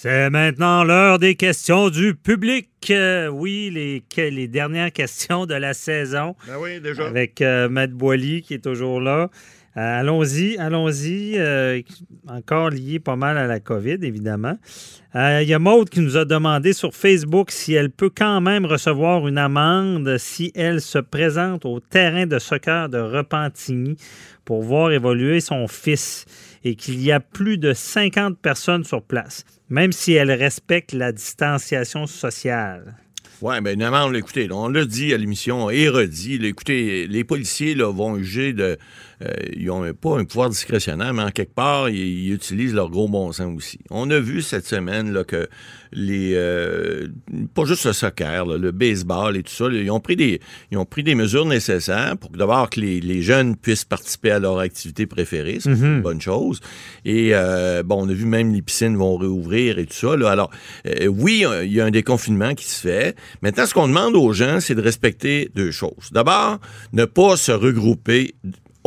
C'est 0.00 0.30
maintenant 0.30 0.84
l'heure 0.84 1.18
des 1.18 1.34
questions 1.34 1.90
du 1.90 2.14
public. 2.14 2.68
Euh, 2.88 3.26
oui, 3.26 3.68
les, 3.74 4.30
les 4.30 4.46
dernières 4.46 4.92
questions 4.92 5.44
de 5.44 5.54
la 5.54 5.74
saison. 5.74 6.36
Ben 6.46 6.54
oui, 6.60 6.78
déjà. 6.78 7.08
Avec 7.08 7.42
euh, 7.42 7.68
Matt 7.68 7.90
Boily 7.90 8.42
qui 8.42 8.54
est 8.54 8.62
toujours 8.62 9.00
là. 9.00 9.28
Euh, 9.76 10.00
allons-y, 10.00 10.56
allons-y. 10.58 11.36
encore 12.28 12.70
lié 12.70 13.00
pas 13.00 13.16
mal 13.16 13.36
à 13.38 13.48
la 13.48 13.58
COVID, 13.58 13.98
évidemment. 14.02 14.56
Il 15.16 15.48
y 15.48 15.54
a 15.54 15.58
Maude 15.58 15.90
qui 15.90 15.98
nous 15.98 16.16
a 16.16 16.24
demandé 16.24 16.74
sur 16.74 16.94
Facebook 16.94 17.50
si 17.50 17.74
elle 17.74 17.90
peut 17.90 18.10
quand 18.16 18.40
même 18.40 18.66
recevoir 18.66 19.26
une 19.26 19.38
amende 19.38 20.16
si 20.18 20.52
elle 20.54 20.80
se 20.80 20.98
présente 20.98 21.64
au 21.64 21.80
terrain 21.80 22.24
de 22.24 22.38
soccer 22.38 22.88
de 22.88 22.98
Repentigny 22.98 23.96
pour 24.44 24.62
voir 24.62 24.92
évoluer 24.92 25.40
son 25.40 25.66
fils 25.66 26.24
qu'il 26.74 27.02
y 27.02 27.12
a 27.12 27.20
plus 27.20 27.58
de 27.58 27.72
50 27.72 28.38
personnes 28.38 28.84
sur 28.84 29.02
place 29.02 29.44
même 29.70 29.92
si 29.92 30.12
elle 30.12 30.30
respecte 30.30 30.92
la 30.92 31.12
distanciation 31.12 32.06
sociale. 32.06 32.96
Oui, 33.40 33.60
bien, 33.60 33.72
évidemment, 33.72 34.12
écoutez, 34.14 34.48
on 34.50 34.68
l'a 34.68 34.84
dit 34.84 35.14
à 35.14 35.16
l'émission 35.16 35.70
et 35.70 35.88
redit. 35.88 36.44
écoutez, 36.44 37.06
les 37.06 37.22
policiers 37.22 37.74
là, 37.74 37.92
vont 37.92 38.18
juger 38.18 38.52
de, 38.52 38.78
ils 39.54 39.66
n'ont 39.66 39.92
pas 39.94 40.18
un 40.18 40.24
pouvoir 40.24 40.48
discrétionnaire, 40.48 41.12
mais 41.12 41.22
en 41.22 41.30
quelque 41.30 41.54
part, 41.54 41.88
ils, 41.88 42.32
utilisent 42.32 42.74
leur 42.74 42.90
gros 42.90 43.08
bon 43.08 43.32
sens 43.32 43.56
aussi. 43.56 43.78
On 43.90 44.10
a 44.10 44.18
vu 44.18 44.42
cette 44.42 44.66
semaine 44.66 45.12
là, 45.12 45.24
que 45.24 45.48
les 45.92 46.32
euh, 46.34 47.08
pas 47.54 47.64
juste 47.64 47.86
le 47.86 47.92
soccer, 47.92 48.44
le 48.46 48.70
baseball 48.72 49.36
et 49.36 49.42
tout 49.42 49.52
ça, 49.52 49.66
ils 49.72 49.90
ont 49.90 50.00
pris 50.00 50.16
des 50.16 50.40
ils 50.70 50.76
ont 50.76 50.84
pris 50.84 51.02
des 51.02 51.14
mesures 51.14 51.46
nécessaires 51.46 52.16
pour 52.18 52.30
d'abord 52.30 52.68
que 52.68 52.80
les, 52.80 53.22
jeunes 53.22 53.56
puissent 53.56 53.84
participer 53.84 54.30
à 54.30 54.38
leur 54.38 54.58
activité 54.58 55.06
préférée, 55.06 55.58
c'est 55.60 55.70
une 55.70 55.96
mhm. 55.96 56.02
bonne 56.02 56.20
chose. 56.20 56.60
Et 57.04 57.30
euh, 57.32 57.82
bon, 57.82 58.04
on 58.06 58.08
a 58.08 58.12
vu 58.12 58.26
même 58.26 58.52
les 58.52 58.62
piscines 58.62 58.96
vont 58.96 59.16
réouvrir 59.16 59.78
et 59.78 59.86
tout 59.86 59.94
ça. 59.94 60.12
Alors 60.30 60.50
oui, 61.08 61.44
il 61.64 61.72
y 61.72 61.80
a 61.80 61.84
un 61.84 61.90
déconfinement 61.90 62.54
qui 62.54 62.66
se 62.66 62.80
fait. 62.80 63.16
Maintenant, 63.42 63.66
ce 63.66 63.74
qu'on 63.74 63.88
demande 63.88 64.14
aux 64.14 64.32
gens, 64.32 64.60
c'est 64.60 64.74
de 64.74 64.82
respecter 64.82 65.50
deux 65.54 65.70
choses. 65.70 66.10
D'abord, 66.12 66.58
ne 66.92 67.04
pas 67.04 67.36
se 67.36 67.52
regrouper 67.52 68.34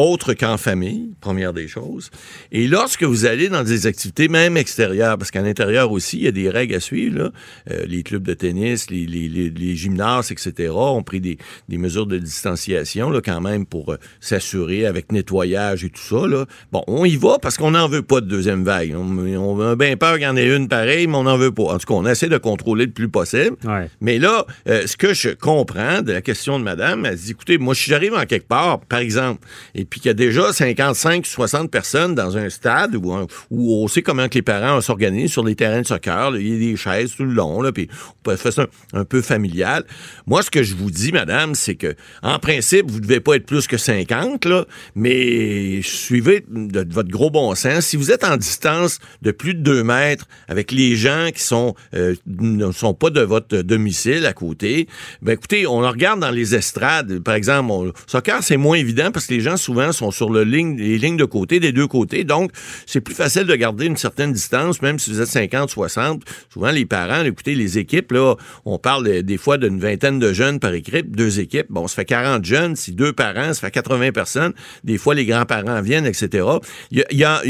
autre 0.02 0.34
qu'en 0.34 0.58
famille, 0.58 1.14
première 1.22 1.54
des 1.54 1.68
choses. 1.68 2.10
Et 2.52 2.68
lorsque 2.68 3.04
vous 3.04 3.26
allez 3.26 3.50
dans 3.50 3.64
des 3.64 3.88
activités, 3.88 4.28
même 4.28 4.58
extérieures, 4.58 5.18
parce 5.18 5.32
qu'à 5.32 5.42
l'intérieur 5.42 5.92
aussi, 5.92 6.18
il 6.18 6.24
y 6.24 6.28
a 6.28 6.32
des 6.32 6.50
règles 6.50 6.76
à 6.76 6.80
suivre, 6.80 7.20
là. 7.20 7.32
Euh, 7.70 7.86
les 7.86 8.04
clubs 8.04 8.24
de 8.24 8.34
tennis, 8.34 8.90
les, 8.90 9.06
les, 9.06 9.28
les, 9.28 9.76
gymnases, 9.76 10.32
etc., 10.32 10.72
ont 10.74 11.04
pris 11.04 11.22
des, 11.22 11.38
des, 11.70 11.78
mesures 11.78 12.06
de 12.06 12.18
distanciation, 12.18 13.10
là, 13.10 13.22
quand 13.24 13.42
même, 13.42 13.66
pour 13.66 13.92
euh, 13.92 13.98
s'assurer 14.20 14.86
avec 14.86 15.12
nettoyage 15.12 15.84
et 15.84 15.90
tout 15.90 16.02
ça. 16.02 16.28
Là. 16.28 16.46
Bon, 16.72 16.84
on 16.88 17.06
y 17.06 17.16
va 17.16 17.38
parce 17.42 17.58
qu'on 17.58 17.72
n'en 17.72 17.88
veut 17.88 18.02
pas 18.02 18.22
de 18.22 18.28
deuxième 18.28 18.64
vague. 18.64 18.96
On, 18.96 19.18
on 19.18 19.60
a 19.62 19.76
bien 19.76 19.98
peur 19.98 20.14
qu'il 20.16 20.24
y 20.24 20.28
en 20.28 20.38
ait 20.38 20.56
une 20.56 20.68
pareille, 20.68 21.08
mais 21.08 21.16
on 21.16 21.24
n'en 21.24 21.38
veut 21.38 21.52
pas. 21.52 21.64
En 21.64 21.78
tout 21.78 21.88
cas, 21.88 21.94
on 21.94 22.06
essaie 22.06 22.30
de 22.30 22.38
contrôler 22.38 22.86
le 22.86 22.92
plus 22.92 23.10
possible. 23.10 23.58
Mais 24.00 24.20
là, 24.20 24.46
euh, 24.68 24.88
ce 24.88 24.98
que 24.98 25.14
je 25.14 25.30
comprends 25.30 26.02
de 26.02 26.12
la 26.12 26.22
question 26.22 26.60
de 26.60 26.64
madame, 26.64 27.06
elle 27.06 27.16
dit, 27.16 27.32
écoutez, 27.32 27.58
moi, 27.58 27.76
si 27.76 27.90
j'arrive 27.90 28.14
en 28.14 28.26
quelque 28.26 28.48
part, 28.48 28.80
par 28.82 29.00
exemple, 29.00 29.46
et 29.76 29.86
puis 29.92 30.00
qu'il 30.00 30.08
y 30.08 30.12
a 30.12 30.14
déjà 30.14 30.54
55, 30.54 31.26
60 31.26 31.70
personnes 31.70 32.16
dans 32.16 32.38
un 32.38 32.50
stade 32.50 32.96
où, 32.96 33.14
on 33.52 33.88
sait 33.90 34.02
comment 34.02 34.30
que 34.30 34.36
les 34.36 34.42
parents 34.42 34.80
s'organisent 34.80 35.34
sur 35.34 35.44
les 35.44 35.54
terrains 35.54 35.82
de 35.82 35.86
soccer. 35.86 36.38
il 36.38 36.48
y 36.48 36.56
a 36.56 36.72
des 36.72 36.78
chaises 36.78 37.14
tout 37.18 37.26
le 37.26 37.34
long, 37.34 37.62
là, 37.62 37.74
puis 37.74 37.90
on 38.10 38.24
peut 38.24 38.38
faire 38.38 38.54
ça 38.54 38.68
un, 38.94 39.04
peu 39.04 39.22
familial. 39.22 39.84
Moi, 40.28 40.44
ce 40.44 40.50
que 40.50 40.64
je 40.64 40.76
vous 40.76 40.90
dis, 40.90 41.12
madame, 41.12 41.56
c'est 41.56 41.76
que 41.76 41.94
en 42.24 42.40
principe, 42.40 42.90
vous 42.90 43.00
ne 43.00 43.04
devez 43.04 43.20
pas 43.20 43.36
être 43.36 43.46
plus 43.46 43.68
que 43.68 43.76
50, 43.76 44.46
là, 44.46 44.66
mais 44.96 45.82
suivez 45.84 46.46
de, 46.50 46.88
votre 46.90 47.10
gros 47.10 47.30
bon 47.30 47.54
sens. 47.54 47.86
Si 47.86 47.98
vous 47.98 48.12
êtes 48.14 48.24
en 48.24 48.38
distance 48.38 49.00
de 49.22 49.32
plus 49.32 49.56
de 49.56 49.60
2 49.60 49.84
mètres 49.84 50.26
avec 50.48 50.72
les 50.72 50.96
gens 50.96 51.32
qui 51.36 51.44
sont 51.44 51.76
euh, 51.96 52.16
ne 52.28 52.72
sont 52.72 52.94
pas 52.94 53.10
de 53.10 53.22
votre 53.22 53.58
domicile 53.58 54.26
à 54.26 54.32
côté, 54.32 54.88
ben 55.22 55.34
écoutez, 55.34 55.68
on 55.68 55.80
regarde 55.80 56.22
dans 56.22 56.32
les 56.32 56.56
estrades, 56.56 57.20
par 57.20 57.34
exemple, 57.34 57.72
on, 57.72 57.92
soccer, 58.08 58.42
c'est 58.42 58.56
moins 58.56 58.78
évident 58.78 59.12
parce 59.12 59.26
que 59.26 59.34
les 59.34 59.42
gens 59.42 59.58
souvent 59.58 59.71
sont 59.92 60.12
sur 60.12 60.32
les 60.32 60.46
lignes 60.46 61.18
de 61.18 61.26
côté, 61.26 61.60
des 61.60 61.72
deux 61.72 61.88
côtés. 61.88 62.24
Donc, 62.24 62.52
c'est 62.86 63.02
plus 63.02 63.16
facile 63.16 63.46
de 63.46 63.56
garder 63.56 63.86
une 63.86 63.98
certaine 63.98 64.34
distance, 64.34 64.82
même 64.82 65.00
si 65.00 65.12
vous 65.12 65.22
êtes 65.22 65.28
50, 65.28 65.70
60. 65.70 66.24
Souvent, 66.52 66.72
les 66.72 66.86
parents, 66.86 67.24
écoutez, 67.24 67.56
les 67.56 67.78
équipes, 67.78 68.12
là, 68.12 68.36
on 68.66 68.78
parle 68.78 69.24
des 69.24 69.38
fois 69.38 69.58
d'une 69.58 69.80
vingtaine 69.80 70.20
de 70.20 70.34
jeunes 70.34 70.60
par 70.60 70.74
équipe, 70.74 71.16
deux 71.16 71.40
équipes. 71.40 71.68
Bon, 71.70 71.88
ça 71.88 71.96
fait 71.96 72.06
40 72.06 72.46
jeunes. 72.46 72.76
Si 72.76 72.92
deux 72.92 73.14
parents, 73.14 73.54
ça 73.54 73.62
fait 73.62 73.72
80 73.72 74.12
personnes. 74.12 74.54
Des 74.84 74.98
fois, 74.98 75.16
les 75.16 75.26
grands-parents 75.26 75.82
viennent, 75.82 76.06
etc. 76.06 76.46
Il 76.92 77.04
y 77.12 77.24
a, 77.24 77.42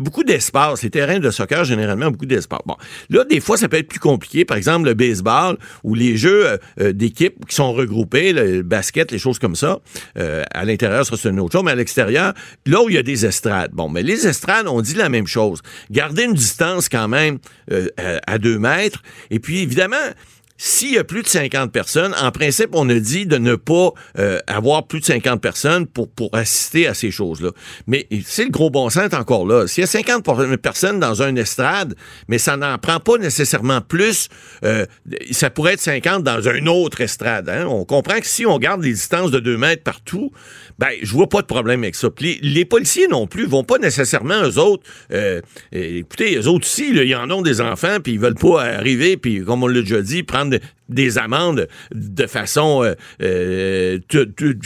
beaucoup 0.00 0.24
d'espace. 0.24 0.82
Les 0.82 0.90
terrains 0.90 1.18
de 1.18 1.30
soccer, 1.30 1.64
généralement, 1.64 2.06
ont 2.06 2.10
beaucoup 2.10 2.26
d'espace. 2.26 2.60
Bon, 2.66 2.76
là, 3.10 3.24
des 3.24 3.40
fois, 3.40 3.56
ça 3.56 3.68
peut 3.68 3.78
être 3.78 3.88
plus 3.88 4.00
compliqué. 4.00 4.44
Par 4.44 4.56
exemple, 4.56 4.86
le 4.86 4.94
baseball 4.94 5.56
ou 5.82 5.94
les 5.94 6.16
jeux 6.16 6.46
euh, 6.46 6.56
euh, 6.80 6.92
d'équipes 6.92 7.46
qui 7.46 7.54
sont 7.54 7.72
regroupés, 7.72 8.32
le 8.32 8.62
basket, 8.62 9.10
les 9.12 9.18
choses 9.18 9.38
comme 9.38 9.56
ça. 9.56 9.80
Euh, 10.18 10.42
à 10.52 10.64
l'intérieur, 10.64 11.04
ça, 11.06 11.16
c'est 11.16 11.30
une 11.30 11.40
autre 11.40 11.53
mais 11.62 11.72
à 11.72 11.74
l'extérieur, 11.74 12.34
là 12.66 12.82
où 12.82 12.88
il 12.88 12.94
y 12.94 12.98
a 12.98 13.02
des 13.02 13.26
estrades. 13.26 13.72
Bon, 13.72 13.88
mais 13.88 14.02
les 14.02 14.26
estrades, 14.26 14.66
on 14.66 14.80
dit 14.80 14.94
la 14.94 15.08
même 15.08 15.26
chose. 15.26 15.60
Garder 15.90 16.24
une 16.24 16.34
distance 16.34 16.88
quand 16.88 17.08
même 17.08 17.38
euh, 17.70 17.88
à 18.26 18.38
deux 18.38 18.58
mètres. 18.58 19.02
Et 19.30 19.38
puis, 19.38 19.60
évidemment, 19.60 19.96
s'il 20.56 20.92
y 20.92 20.98
a 20.98 21.04
plus 21.04 21.22
de 21.22 21.26
50 21.26 21.72
personnes, 21.72 22.14
en 22.22 22.30
principe, 22.30 22.70
on 22.72 22.88
a 22.88 22.94
dit 22.94 23.26
de 23.26 23.38
ne 23.38 23.56
pas 23.56 23.92
euh, 24.18 24.38
avoir 24.46 24.86
plus 24.86 25.00
de 25.00 25.04
50 25.04 25.40
personnes 25.40 25.86
pour, 25.86 26.08
pour 26.08 26.30
assister 26.32 26.86
à 26.86 26.94
ces 26.94 27.10
choses-là. 27.10 27.50
Mais 27.88 28.06
c'est 28.24 28.44
le 28.44 28.50
gros 28.50 28.70
bon 28.70 28.88
sens 28.88 29.12
encore 29.14 29.46
là. 29.46 29.66
S'il 29.66 29.82
y 29.82 29.84
a 29.84 29.88
50 29.88 30.24
personnes 30.62 31.00
dans 31.00 31.22
un 31.22 31.34
estrade, 31.34 31.96
mais 32.28 32.38
ça 32.38 32.56
n'en 32.56 32.78
prend 32.78 33.00
pas 33.00 33.18
nécessairement 33.18 33.80
plus, 33.80 34.28
euh, 34.64 34.86
ça 35.32 35.50
pourrait 35.50 35.74
être 35.74 35.80
50 35.80 36.22
dans 36.22 36.48
un 36.48 36.66
autre 36.66 37.00
estrade. 37.00 37.48
Hein. 37.48 37.66
On 37.66 37.84
comprend 37.84 38.20
que 38.20 38.26
si 38.26 38.46
on 38.46 38.58
garde 38.58 38.82
les 38.82 38.92
distances 38.92 39.32
de 39.32 39.40
2 39.40 39.56
mètres 39.56 39.82
partout, 39.82 40.30
ben, 40.78 40.90
je 41.02 41.12
vois 41.12 41.28
pas 41.28 41.40
de 41.40 41.46
problème 41.46 41.82
avec 41.82 41.96
ça. 41.96 42.08
les, 42.20 42.64
policiers 42.64 43.08
non 43.08 43.26
plus 43.26 43.46
vont 43.46 43.64
pas 43.64 43.78
nécessairement, 43.78 44.42
eux 44.44 44.58
autres, 44.58 44.84
euh, 45.12 45.40
écoutez, 45.72 46.36
eux 46.36 46.48
autres 46.48 46.66
aussi, 46.66 46.90
ils 46.90 47.14
en 47.16 47.30
ont 47.30 47.42
des 47.42 47.60
enfants, 47.60 47.98
puis 48.02 48.12
ils 48.14 48.20
veulent 48.20 48.34
pas 48.34 48.62
arriver, 48.62 49.16
puis 49.16 49.44
comme 49.44 49.62
on 49.62 49.66
l'a 49.66 49.80
déjà 49.80 50.00
dit, 50.00 50.22
prendre 50.22 50.43
des 50.88 51.18
amendes 51.18 51.68
de 51.94 52.26
façon 52.26 52.84
euh, 52.84 52.94
euh 53.22 53.98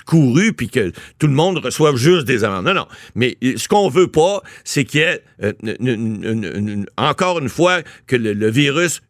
courue, 0.06 0.52
puis 0.52 0.68
que 0.68 0.92
tout 1.18 1.26
le 1.26 1.32
monde 1.32 1.58
reçoive 1.58 1.96
juste 1.96 2.26
des 2.26 2.44
amendes. 2.44 2.66
Non, 2.66 2.74
non. 2.74 2.86
Mais 3.14 3.36
ce 3.42 3.68
qu'on 3.68 3.88
veut 3.88 4.08
pas, 4.08 4.42
c'est 4.64 4.84
qu'il 4.84 5.00
y 5.00 5.02
ait, 5.04 5.22
euh, 5.42 6.84
encore 6.96 7.38
une 7.38 7.48
fois, 7.48 7.82
que 8.06 8.16
le 8.16 8.50
virus 8.50 9.02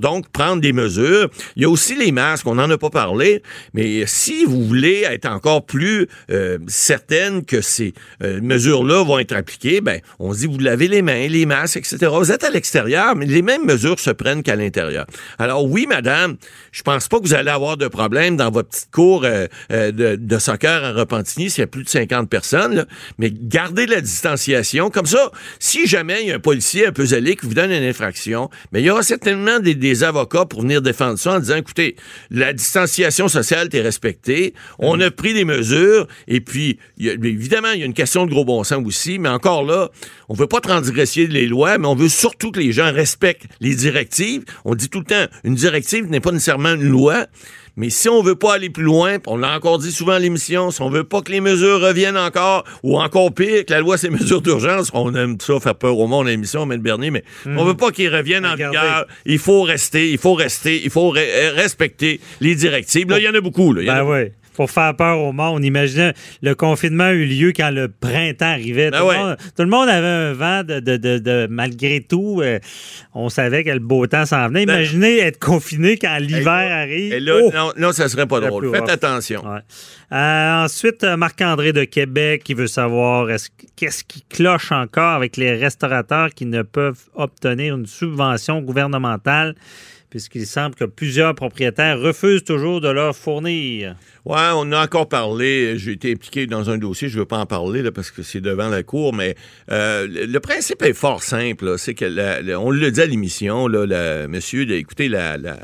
donc 0.00 0.28
prendre 0.28 0.60
des 0.60 0.72
mesures. 0.72 1.28
Il 1.56 1.62
y 1.62 1.64
a 1.64 1.68
aussi 1.68 1.96
les 1.96 2.12
masques, 2.12 2.46
on 2.46 2.54
n'en 2.54 2.70
a 2.70 2.78
pas 2.78 2.90
parlé, 2.90 3.42
mais 3.74 4.04
si 4.06 4.44
vous 4.44 4.64
voulez 4.64 5.02
être 5.02 5.26
encore 5.26 5.64
plus 5.64 6.08
euh, 6.30 6.58
certaine 6.66 7.44
que 7.44 7.60
ces 7.60 7.94
euh, 8.22 8.40
mesures-là 8.40 9.04
vont 9.04 9.18
être 9.18 9.32
appliquées, 9.32 9.80
ben, 9.80 10.00
on 10.18 10.32
se 10.32 10.40
dit, 10.40 10.46
vous 10.46 10.58
lavez 10.58 10.88
les 10.88 11.02
mains, 11.02 11.26
les 11.28 11.46
masques, 11.46 11.76
etc. 11.76 12.08
Vous 12.12 12.32
êtes 12.32 12.44
à 12.44 12.50
l'extérieur, 12.50 13.16
mais 13.16 13.26
les 13.26 13.42
mêmes 13.42 13.64
mesures 13.64 13.98
se 13.98 14.10
prennent 14.10 14.42
qu'à 14.42 14.56
l'intérieur. 14.56 15.06
Alors 15.38 15.64
oui, 15.64 15.86
madame, 15.88 16.36
je 16.72 16.82
pense 16.82 17.08
pas 17.08 17.18
que 17.18 17.24
vous 17.24 17.34
allez 17.34 17.50
avoir 17.50 17.76
de 17.76 17.88
problème 17.88 18.36
dans 18.36 18.50
votre 18.50 18.68
petite 18.68 18.90
cour 18.90 19.24
euh, 19.24 19.46
de, 19.70 20.38
soccer 20.38 20.84
à 20.84 20.92
Repentigny 20.92 21.50
s'il 21.50 21.62
y 21.62 21.64
a 21.64 21.66
plus 21.66 21.82
de 21.82 21.88
50 21.88 22.28
personnes, 22.28 22.86
mais 23.18 23.32
gardez 23.32 23.86
la 23.86 24.00
distanciation. 24.00 24.90
Comme 24.90 25.06
ça, 25.06 25.30
si 25.58 25.86
jamais 25.86 26.22
il 26.22 26.28
y 26.28 26.32
a 26.32 26.36
un 26.36 26.40
policier 26.40 26.86
un 26.86 26.92
peu 26.92 27.06
zélé 27.06 27.36
qui 27.36 27.46
vous 27.46 27.54
donne 27.54 27.72
une 27.72 27.82
infraction, 27.82 28.50
mais 28.72 28.82
il 28.82 28.86
y 28.86 28.90
aura 28.90 29.02
certainement 29.02 29.55
des, 29.60 30.04
avocats 30.04 30.44
pour 30.44 30.62
venir 30.62 30.82
défendre 30.82 31.18
ça 31.18 31.34
en 31.34 31.40
disant, 31.40 31.56
écoutez, 31.56 31.96
la 32.30 32.52
distanciation 32.52 33.28
sociale 33.28 33.68
est 33.72 33.80
respectée, 33.80 34.54
on 34.78 35.00
a 35.00 35.10
pris 35.10 35.34
des 35.34 35.44
mesures, 35.44 36.06
et 36.28 36.40
puis, 36.40 36.78
évidemment, 36.98 37.70
il 37.72 37.80
y 37.80 37.82
a 37.82 37.86
une 37.86 37.94
question 37.94 38.26
de 38.26 38.30
gros 38.30 38.44
bon 38.44 38.62
sens 38.64 38.84
aussi, 38.84 39.18
mais 39.18 39.28
encore 39.28 39.64
là, 39.64 39.90
on 40.28 40.34
veut 40.34 40.46
pas 40.46 40.60
transgresser 40.60 41.26
les 41.26 41.46
lois, 41.46 41.78
mais 41.78 41.86
on 41.86 41.94
veut 41.94 42.08
surtout 42.08 42.50
que 42.50 42.60
les 42.60 42.72
gens 42.72 42.92
respectent 42.92 43.46
les 43.60 43.74
directives. 43.74 44.44
On 44.64 44.74
dit 44.74 44.88
tout 44.88 45.00
le 45.00 45.04
temps, 45.04 45.26
une 45.44 45.54
directive 45.54 46.08
n'est 46.10 46.20
pas 46.20 46.32
nécessairement 46.32 46.74
une 46.74 46.88
loi, 46.88 47.26
mais 47.76 47.90
si 47.90 48.08
on 48.08 48.22
veut 48.22 48.34
pas 48.36 48.54
aller 48.54 48.70
plus 48.70 48.84
loin, 48.84 49.18
on 49.26 49.36
l'a 49.36 49.54
encore 49.54 49.78
dit 49.78 49.92
souvent 49.92 50.12
à 50.12 50.18
l'émission, 50.18 50.70
si 50.70 50.80
on 50.80 50.88
veut 50.88 51.04
pas 51.04 51.20
que 51.20 51.30
les 51.30 51.40
mesures 51.40 51.80
reviennent 51.80 52.16
encore, 52.16 52.64
ou 52.82 52.98
encore 52.98 53.32
pire, 53.34 53.66
que 53.66 53.72
la 53.72 53.80
loi, 53.80 53.98
c'est 53.98 54.10
mesures 54.16 54.40
d'urgence, 54.40 54.90
on 54.94 55.14
aime 55.14 55.36
ça 55.40 55.60
faire 55.60 55.74
peur 55.74 55.98
au 55.98 56.06
monde 56.06 56.26
à 56.26 56.30
l'émission, 56.30 56.70
M. 56.70 56.80
Bernier, 56.80 57.10
mais 57.10 57.22
on 57.44 57.64
hmm. 57.64 57.68
veut 57.68 57.76
pas 57.76 57.90
qu'ils 57.90 58.14
reviennent 58.14 58.46
en 58.46 58.54
vigueur. 58.54 59.06
Il 59.26 59.38
faut 59.38 59.62
rester, 59.62 60.10
il 60.10 60.18
faut 60.18 60.34
rester, 60.34 60.82
il 60.82 60.90
faut 60.90 61.10
respecter 61.10 62.20
les 62.40 62.54
directives. 62.54 63.10
Là, 63.10 63.18
il 63.18 63.24
y 63.24 63.28
en 63.28 63.34
a 63.34 63.40
beaucoup. 63.40 63.72
Là. 63.72 63.82
ben 63.86 64.04
oui. 64.04 64.32
Pour 64.56 64.70
faire 64.70 64.96
peur 64.96 65.18
au 65.20 65.32
monde. 65.32 65.64
Imaginez, 65.64 66.12
le 66.42 66.54
confinement 66.54 67.04
a 67.04 67.12
eu 67.12 67.24
lieu 67.26 67.52
quand 67.54 67.70
le 67.70 67.88
printemps 67.88 68.46
arrivait. 68.46 68.90
Ben 68.90 69.00
tout, 69.00 69.06
ouais. 69.06 69.14
le 69.18 69.22
monde, 69.24 69.36
tout 69.56 69.62
le 69.62 69.68
monde 69.68 69.88
avait 69.88 70.06
un 70.06 70.32
vent 70.32 70.62
de, 70.64 70.80
de- 70.80 70.96
de- 70.96 71.18
de- 71.18 71.46
malgré 71.50 72.00
tout, 72.00 72.40
euh, 72.42 72.58
on 73.14 73.28
savait 73.28 73.62
que 73.64 73.70
le 73.70 73.78
beau 73.78 74.06
temps 74.06 74.26
s'en 74.26 74.48
venait. 74.48 74.66
Ben- 74.66 74.74
Imaginez 74.76 75.18
être 75.20 75.38
confiné 75.38 75.96
quand 75.98 76.16
l'hiver 76.18 76.44
là- 76.44 76.78
arrive. 76.80 77.12
Et 77.12 77.20
là, 77.20 77.34
Oh! 77.42 77.50
non, 77.54 77.72
non, 77.76 77.92
ça 77.92 78.08
serait 78.08 78.26
pas 78.26 78.40
drôle. 78.40 78.70
Faites 78.70 78.80
rough. 78.80 78.90
attention. 78.90 79.42
Ouais. 79.46 79.60
Euh, 80.12 80.64
ensuite, 80.64 81.04
euh, 81.04 81.16
Marc-André 81.16 81.72
de 81.72 81.84
Québec 81.84 82.42
qui 82.44 82.54
veut 82.54 82.66
savoir 82.68 83.30
est-ce- 83.30 83.50
qu'est-ce 83.76 84.04
qui 84.04 84.22
cloche 84.22 84.72
encore 84.72 85.14
avec 85.14 85.36
les 85.36 85.54
restaurateurs 85.56 86.30
qui 86.30 86.46
ne 86.46 86.62
peuvent 86.62 87.00
obtenir 87.14 87.76
une 87.76 87.86
subvention 87.86 88.60
gouvernementale? 88.62 89.54
Puisqu'il 90.10 90.46
semble 90.46 90.74
que 90.74 90.84
plusieurs 90.84 91.34
propriétaires 91.34 91.98
refusent 92.00 92.44
toujours 92.44 92.80
de 92.80 92.88
leur 92.88 93.16
fournir. 93.16 93.96
Ouais, 94.24 94.48
on 94.54 94.72
a 94.72 94.82
encore 94.82 95.08
parlé. 95.08 95.78
J'ai 95.78 95.92
été 95.92 96.12
impliqué 96.12 96.46
dans 96.46 96.68
un 96.68 96.78
dossier. 96.78 97.08
Je 97.08 97.14
ne 97.14 97.20
veux 97.20 97.26
pas 97.26 97.38
en 97.38 97.46
parler 97.46 97.82
là, 97.82 97.92
parce 97.92 98.10
que 98.10 98.22
c'est 98.22 98.40
devant 98.40 98.68
la 98.68 98.82
cour, 98.82 99.12
mais 99.14 99.36
euh, 99.70 100.08
le, 100.10 100.38
principe 100.40 100.82
est 100.82 100.94
fort 100.94 101.22
simple. 101.22 101.78
C'est 101.78 101.94
que 101.94 102.04
la- 102.04 102.42
la- 102.42 102.58
on 102.60 102.70
le 102.70 102.90
dit 102.90 103.00
à 103.00 103.06
l'émission, 103.06 103.68
monsieur, 103.68 104.68
écoutez, 104.72 105.08
la, 105.08 105.36
la, 105.36 105.56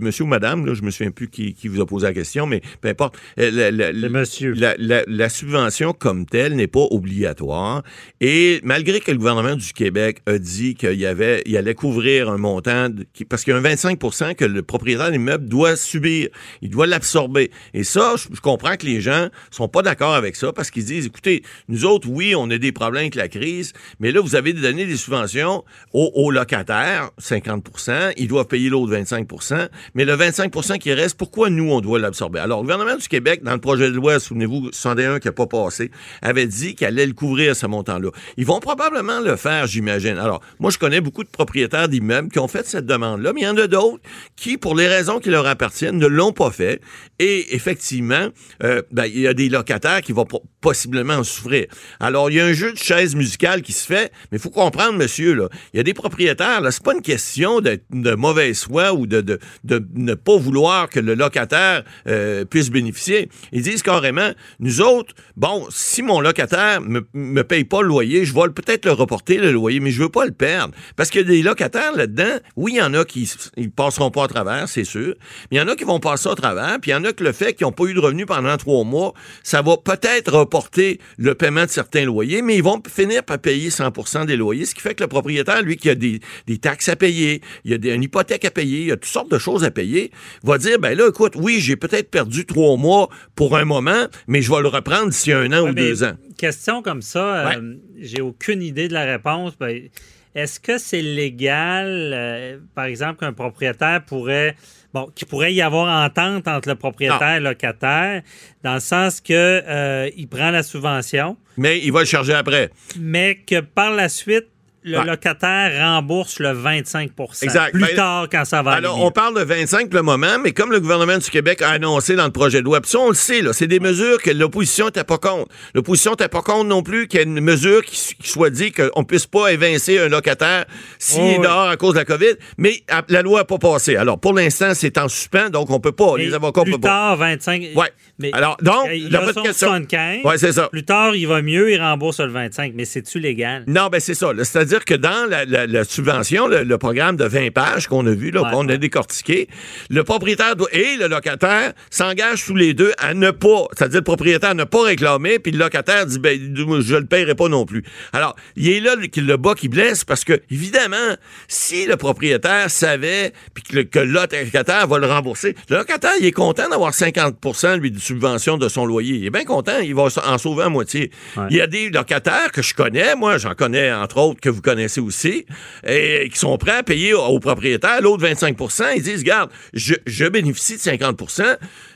monsieur 0.00 0.24
ou 0.24 0.26
madame, 0.26 0.64
là, 0.66 0.74
je 0.74 0.82
me 0.82 0.90
souviens 0.90 1.10
plus 1.10 1.28
qui, 1.28 1.54
qui 1.54 1.68
vous 1.68 1.80
a 1.80 1.86
posé 1.86 2.06
la 2.06 2.14
question, 2.14 2.46
mais 2.46 2.62
peu 2.80 2.88
importe. 2.88 3.16
euh, 3.38 3.92
monsieur. 4.10 4.54
la, 4.54 5.28
subvention 5.28 5.92
comme 5.92 6.26
telle 6.26 6.54
n'est 6.54 6.66
pas 6.66 6.86
obligatoire. 6.90 7.82
Et 8.20 8.60
malgré 8.62 9.00
que 9.00 9.10
le 9.10 9.18
gouvernement 9.18 9.56
du 9.56 9.72
Québec 9.72 10.20
a 10.26 10.38
dit 10.38 10.74
qu'il 10.74 10.94
y 10.94 11.06
avait, 11.06 11.42
il 11.46 11.56
allait 11.56 11.74
couvrir 11.74 12.30
un 12.30 12.38
montant, 12.38 12.88
parce 13.28 13.44
qu'il 13.44 13.52
y 13.52 13.56
a 13.56 13.60
un 13.60 13.62
25% 13.62 14.34
que 14.34 14.44
le 14.44 14.62
propriétaire 14.62 15.06
de 15.06 15.12
l'immeuble 15.12 15.48
doit 15.48 15.76
subir, 15.76 16.28
il 16.62 16.70
doit 16.70 16.88
l'absorber. 16.88 17.52
Et 17.72 17.84
ça, 17.84 18.14
je, 18.16 18.40
comprends 18.40 18.76
que 18.76 18.86
les 18.86 19.00
gens 19.00 19.28
sont 19.52 19.68
pas 19.68 19.82
d'accord 19.82 20.14
avec 20.14 20.34
ça 20.34 20.52
parce 20.52 20.72
qu'ils 20.72 20.84
disent, 20.84 21.06
écoutez, 21.06 21.42
nous 21.68 21.84
autres, 21.84 22.08
oui, 22.08 22.34
on 22.36 22.50
a 22.50 22.58
des 22.58 22.72
problèmes 22.72 23.02
avec 23.02 23.14
la 23.14 23.28
crise, 23.28 23.72
mais 24.00 24.10
là, 24.10 24.20
vous 24.20 24.34
avez 24.34 24.52
donné 24.52 24.86
des 24.86 24.96
subventions 24.96 25.64
aux, 25.92 26.30
locataires, 26.32 27.10
50% 27.20 28.14
ils 28.16 28.26
doivent 28.26 28.46
payer 28.46 28.68
l'autre 28.68 28.92
25% 28.92 29.68
mais 29.94 30.04
le 30.04 30.16
25% 30.16 30.78
qui 30.78 30.92
reste, 30.92 31.16
pourquoi 31.16 31.50
nous, 31.50 31.70
on 31.70 31.80
doit 31.80 31.98
l'absorber? 31.98 32.40
Alors, 32.40 32.58
le 32.58 32.62
gouvernement 32.62 32.96
du 32.96 33.08
Québec, 33.08 33.42
dans 33.42 33.52
le 33.52 33.60
projet 33.60 33.90
de 33.90 33.94
loi, 33.94 34.18
souvenez-vous, 34.18 34.70
61 34.72 35.20
qui 35.20 35.28
n'a 35.28 35.32
pas 35.32 35.46
passé, 35.46 35.90
avait 36.22 36.46
dit 36.46 36.74
qu'il 36.74 36.86
allait 36.86 37.06
le 37.06 37.12
couvrir, 37.12 37.54
ce 37.54 37.66
montant-là. 37.66 38.10
Ils 38.36 38.46
vont 38.46 38.60
probablement 38.60 39.20
le 39.20 39.36
faire, 39.36 39.66
j'imagine. 39.66 40.18
Alors, 40.18 40.40
moi, 40.58 40.70
je 40.70 40.78
connais 40.78 41.00
beaucoup 41.00 41.24
de 41.24 41.28
propriétaires 41.28 41.88
d'immeubles 41.88 42.30
qui 42.30 42.38
ont 42.38 42.48
fait 42.48 42.66
cette 42.66 42.86
demande-là, 43.04 43.32
mais 43.34 43.42
il 43.42 43.44
y 43.44 43.48
en 43.48 43.56
a 43.56 43.66
d'autres 43.66 44.02
qui, 44.36 44.56
pour 44.58 44.74
les 44.74 44.88
raisons 44.88 45.18
qui 45.20 45.30
leur 45.30 45.46
appartiennent, 45.46 45.98
ne 45.98 46.06
l'ont 46.06 46.32
pas 46.32 46.50
fait. 46.50 46.80
Et 47.18 47.54
effectivement, 47.54 48.28
euh, 48.62 48.82
ben, 48.90 49.04
il 49.06 49.20
y 49.20 49.28
a 49.28 49.34
des 49.34 49.48
locataires 49.48 50.00
qui 50.02 50.12
vont 50.12 50.24
po- 50.26 50.42
possiblement 50.60 51.14
en 51.14 51.24
souffrir. 51.24 51.66
Alors, 52.00 52.30
il 52.30 52.36
y 52.36 52.40
a 52.40 52.46
un 52.46 52.52
jeu 52.52 52.72
de 52.72 52.78
chaises 52.78 53.14
musicales 53.14 53.62
qui 53.62 53.72
se 53.72 53.86
fait, 53.86 54.10
mais 54.30 54.38
il 54.38 54.40
faut 54.40 54.50
comprendre, 54.50 54.94
monsieur, 54.98 55.34
là, 55.34 55.48
il 55.72 55.76
y 55.76 55.80
a 55.80 55.82
des 55.82 55.94
propriétaires, 55.94 56.60
là, 56.60 56.70
c'est 56.70 56.82
pas 56.82 56.94
une 56.94 57.02
question 57.02 57.60
d'être 57.60 57.84
de 57.90 58.14
mauvaise 58.14 58.64
foi 58.64 58.92
ou 58.92 59.06
de, 59.06 59.20
de, 59.20 59.38
de 59.64 59.84
ne 59.94 60.14
pas 60.14 60.36
vouloir 60.36 60.88
que 60.88 61.00
le 61.00 61.14
locataire 61.14 61.84
euh, 62.08 62.44
puisse 62.44 62.70
bénéficier. 62.70 63.28
Ils 63.52 63.62
disent 63.62 63.82
carrément, 63.82 64.30
nous 64.58 64.80
autres, 64.80 65.14
bon, 65.36 65.66
si 65.70 66.02
mon 66.02 66.20
locataire 66.20 66.80
me, 66.80 67.06
me 67.14 67.42
paye 67.42 67.64
pas 67.64 67.82
le 67.82 67.88
loyer, 67.88 68.24
je 68.24 68.34
vais 68.34 68.48
peut-être 68.54 68.86
le 68.86 68.92
reporter, 68.92 69.38
le 69.38 69.52
loyer, 69.52 69.80
mais 69.80 69.90
je 69.90 70.02
veux 70.02 70.08
pas 70.08 70.24
le 70.24 70.32
perdre. 70.32 70.74
Parce 70.96 71.10
qu'il 71.10 71.20
y 71.20 71.24
a 71.24 71.26
des 71.28 71.42
locataires 71.42 71.94
là-dedans, 71.94 72.38
oui, 72.56 72.72
il 72.74 72.78
y 72.78 72.82
en 72.82 72.93
a 72.94 73.04
qui 73.04 73.30
ils 73.56 73.70
passeront 73.70 74.10
pas 74.10 74.24
à 74.24 74.28
travers, 74.28 74.68
c'est 74.68 74.84
sûr, 74.84 75.14
mais 75.50 75.56
il 75.56 75.58
y 75.58 75.60
en 75.60 75.68
a 75.68 75.76
qui 75.76 75.84
vont 75.84 76.00
passer 76.00 76.28
à 76.28 76.34
travers, 76.34 76.78
puis 76.80 76.90
il 76.90 76.94
y 76.94 76.96
en 76.96 77.04
a 77.04 77.12
que 77.12 77.22
le 77.22 77.32
fait 77.32 77.54
qu'ils 77.54 77.66
n'ont 77.66 77.72
pas 77.72 77.84
eu 77.84 77.94
de 77.94 78.00
revenus 78.00 78.26
pendant 78.26 78.56
trois 78.56 78.84
mois, 78.84 79.14
ça 79.42 79.62
va 79.62 79.76
peut-être 79.76 80.32
reporter 80.32 81.00
le 81.18 81.34
paiement 81.34 81.64
de 81.64 81.70
certains 81.70 82.04
loyers, 82.04 82.42
mais 82.42 82.56
ils 82.56 82.62
vont 82.62 82.80
finir 82.88 83.22
par 83.22 83.38
payer 83.38 83.70
100 83.70 84.24
des 84.26 84.36
loyers, 84.36 84.64
ce 84.64 84.74
qui 84.74 84.80
fait 84.80 84.94
que 84.94 85.02
le 85.02 85.08
propriétaire, 85.08 85.62
lui, 85.62 85.76
qui 85.76 85.90
a 85.90 85.94
des, 85.94 86.20
des 86.46 86.58
taxes 86.58 86.88
à 86.88 86.96
payer, 86.96 87.40
il 87.64 87.70
y 87.70 87.74
a 87.74 87.78
des, 87.78 87.92
une 87.92 88.02
hypothèque 88.02 88.44
à 88.44 88.50
payer, 88.50 88.80
il 88.80 88.86
y 88.86 88.92
a 88.92 88.96
toutes 88.96 89.06
sortes 89.06 89.30
de 89.30 89.38
choses 89.38 89.64
à 89.64 89.70
payer, 89.70 90.10
va 90.42 90.58
dire, 90.58 90.78
ben 90.78 90.96
là, 90.96 91.08
écoute, 91.08 91.34
oui, 91.36 91.60
j'ai 91.60 91.76
peut-être 91.76 92.10
perdu 92.10 92.46
trois 92.46 92.76
mois 92.76 93.08
pour 93.34 93.56
un 93.56 93.64
moment, 93.64 94.06
mais 94.26 94.42
je 94.42 94.50
vais 94.50 94.60
le 94.60 94.68
reprendre 94.68 95.08
d'ici 95.08 95.32
un 95.32 95.52
an 95.52 95.64
Ouais, 95.64 95.70
ou 95.70 95.74
deux 95.74 96.04
ans. 96.04 96.14
Question 96.36 96.82
comme 96.82 97.02
ça, 97.02 97.48
euh, 97.50 97.74
j'ai 98.00 98.20
aucune 98.20 98.62
idée 98.62 98.88
de 98.88 98.92
la 98.92 99.04
réponse. 99.04 99.52
Ben, 99.58 99.88
Est-ce 100.34 100.58
que 100.58 100.78
c'est 100.78 101.00
légal, 101.02 102.10
euh, 102.12 102.58
par 102.74 102.86
exemple, 102.86 103.20
qu'un 103.20 103.32
propriétaire 103.32 104.02
pourrait, 104.04 104.56
bon, 104.92 105.08
qu'il 105.14 105.28
pourrait 105.28 105.54
y 105.54 105.62
avoir 105.62 106.04
entente 106.04 106.48
entre 106.48 106.68
le 106.68 106.74
propriétaire 106.74 107.36
et 107.36 107.38
le 107.40 107.50
locataire, 107.50 108.22
dans 108.64 108.74
le 108.74 108.80
sens 108.80 109.20
que 109.20 109.32
euh, 109.32 110.10
il 110.16 110.26
prend 110.28 110.50
la 110.50 110.62
subvention, 110.64 111.36
Mais 111.56 111.78
il 111.80 111.92
va 111.92 112.00
le 112.00 112.06
charger 112.06 112.34
après. 112.34 112.70
mais 112.98 113.36
que 113.46 113.60
par 113.60 113.92
la 113.92 114.08
suite, 114.08 114.46
le 114.84 115.02
locataire 115.04 115.72
rembourse 115.80 116.38
le 116.38 116.52
25 116.52 117.10
Exact. 117.42 117.72
plus 117.72 117.80
Ben, 117.82 117.96
tard 117.96 118.26
quand 118.30 118.44
ça 118.44 118.62
va 118.62 118.72
Alors, 118.72 119.00
on 119.02 119.10
parle 119.10 119.34
de 119.38 119.42
25 119.44 119.88
pour 119.88 119.96
le 119.96 120.02
moment, 120.02 120.38
mais 120.42 120.52
comme 120.52 120.70
le 120.72 120.80
gouvernement 120.80 121.18
du 121.18 121.30
Québec 121.30 121.62
a 121.62 121.70
annoncé 121.70 122.16
dans 122.16 122.26
le 122.26 122.30
projet 122.32 122.58
de 122.60 122.64
loi, 122.64 122.80
puis 122.80 122.90
ça, 122.90 122.98
on 122.98 123.08
le 123.08 123.14
sait, 123.14 123.40
c'est 123.52 123.66
des 123.66 123.80
mesures 123.80 124.20
que 124.22 124.30
l'opposition 124.30 124.86
n'était 124.86 125.04
pas 125.04 125.18
contre. 125.18 125.48
L'opposition 125.74 126.12
n'était 126.12 126.28
pas 126.28 126.42
contre 126.42 126.64
non 126.66 126.82
plus 126.82 127.08
qu'il 127.08 127.18
y 127.18 127.22
ait 127.22 127.26
une 127.26 127.40
mesure 127.40 127.82
qui, 127.82 128.14
qui 128.20 128.28
soit 128.28 128.50
dit 128.50 128.72
qu'on 128.72 129.00
ne 129.00 129.04
puisse 129.06 129.26
pas 129.26 129.48
évincer 129.52 129.98
un 129.98 130.08
locataire 130.08 130.64
s'il 130.98 131.20
Oh, 131.22 131.26
est 131.26 131.38
oui. 131.38 131.42
dehors 131.44 131.68
à 131.68 131.76
cause 131.76 131.94
de 131.94 131.98
la 132.00 132.04
COVID, 132.04 132.34
mais 132.58 132.82
la 133.08 133.22
loi 133.22 133.38
n'a 133.40 133.44
pas 133.44 133.58
passé. 133.58 133.96
Alors, 133.96 134.18
pour 134.20 134.34
l'instant, 134.34 134.72
c'est 134.74 134.98
en 134.98 135.08
suspens, 135.08 135.48
donc 135.50 135.70
on 135.70 135.80
peut 135.80 135.92
pas. 135.92 136.16
Les 136.18 136.34
avocats 136.34 136.62
plus 136.62 136.72
peuvent 136.72 136.80
pas. 136.80 136.88
tard, 136.88 137.16
25. 137.16 137.68
Ouais. 137.74 137.90
Mais 138.18 138.30
Alors, 138.32 138.56
donc, 138.60 138.88
il 138.94 139.10
la 139.10 139.20
bonne 139.20 139.34
question. 139.42 139.68
75. 139.68 140.24
Ouais, 140.24 140.38
c'est 140.38 140.52
ça. 140.52 140.68
Plus 140.68 140.84
tard, 140.84 141.14
il 141.16 141.26
va 141.26 141.42
mieux, 141.42 141.72
il 141.72 141.80
rembourse 141.80 142.20
le 142.20 142.30
25. 142.30 142.72
Mais 142.74 142.84
c'est-tu 142.84 143.18
légal? 143.18 143.64
Non, 143.66 143.88
ben 143.88 144.00
c'est 144.00 144.14
ça. 144.14 144.32
là. 144.32 144.44
C'est-à-dire 144.74 144.84
que 144.86 144.94
dans 144.94 145.30
la, 145.30 145.44
la- 145.44 145.66
la 145.68 145.84
subvention, 145.84 146.48
le, 146.48 146.64
le 146.64 146.78
programme 146.78 147.16
de 147.16 147.24
20 147.24 147.52
pages 147.52 147.86
qu'on 147.86 148.04
a 148.08 148.10
vu, 148.10 148.32
là, 148.32 148.42
Ouais, 148.42 148.50
qu'on 148.50 148.68
a 148.68 148.76
décortiqué, 148.76 149.46
le 149.88 150.02
propriétaire 150.02 150.56
doit- 150.56 150.68
et 150.72 150.96
le 150.96 151.06
locataire 151.06 151.72
s'engagent 151.90 152.44
tous 152.44 152.56
les 152.56 152.74
deux 152.74 152.90
à 152.98 153.14
ne 153.14 153.30
pas, 153.30 153.68
c'est-à-dire 153.76 154.00
le 154.00 154.04
propriétaire 154.04 154.54
ne 154.56 154.64
pas 154.64 154.82
réclamer, 154.82 155.38
puis 155.38 155.52
le 155.52 155.58
locataire 155.58 156.06
dit, 156.06 156.18
ben, 156.18 156.36
je 156.56 156.96
le 156.96 157.04
paierai 157.06 157.36
pas 157.36 157.48
non 157.48 157.64
plus. 157.66 157.84
Alors, 158.12 158.34
il 158.56 158.68
est 158.68 158.80
là 158.80 158.96
le, 158.96 159.06
le 159.22 159.36
bas 159.36 159.54
qui 159.54 159.68
blesse 159.68 160.04
parce 160.04 160.24
que, 160.24 160.40
évidemment, 160.50 161.14
si 161.46 161.86
le 161.86 161.96
propriétaire 161.96 162.68
savait, 162.68 163.32
puis 163.54 163.62
que 163.62 163.76
le, 163.76 163.84
que 163.84 164.00
locataire 164.00 164.88
va 164.88 164.98
le 164.98 165.06
rembourser, 165.06 165.54
le 165.70 165.76
locataire, 165.76 166.12
il 166.18 166.26
est 166.26 166.32
content 166.32 166.68
d'avoir 166.68 166.92
50 166.94 167.36
lui, 167.80 167.92
de 167.92 168.00
subvention 168.00 168.58
de 168.58 168.68
son 168.68 168.86
loyer. 168.86 169.14
Il 169.18 169.26
est 169.26 169.30
bien 169.30 169.44
content, 169.44 169.78
il 169.80 169.94
va 169.94 170.08
en 170.26 170.38
sauver 170.38 170.64
à 170.64 170.68
moitié. 170.68 171.12
Ouais. 171.36 171.44
Il 171.50 171.56
y 171.56 171.60
a 171.60 171.68
des 171.68 171.90
locataires 171.90 172.50
que 172.52 172.60
je 172.62 172.74
connais, 172.74 173.14
moi, 173.14 173.38
j'en 173.38 173.54
connais 173.54 173.92
entre 173.92 174.18
autres 174.18 174.40
que 174.40 174.48
vous 174.48 174.62
connaissez 174.64 175.00
aussi, 175.00 175.46
et 175.86 176.28
qui 176.32 176.38
sont 176.38 176.56
prêts 176.58 176.76
à 176.78 176.82
payer 176.82 177.14
au, 177.14 177.22
au 177.22 177.38
propriétaire 177.38 178.00
l'autre 178.00 178.26
25% 178.26 178.92
Ils 178.96 179.02
disent, 179.02 179.20
regarde, 179.20 179.50
je, 179.72 179.94
je 180.06 180.24
bénéficie 180.26 180.76
de 180.76 180.80
50 180.80 181.16